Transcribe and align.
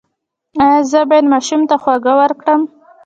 ایا 0.63 0.79
زه 0.91 0.99
باید 1.09 1.25
ماشوم 1.33 1.61
ته 1.69 1.75
خواږه 1.81 2.13
ورکړم؟ 2.21 2.61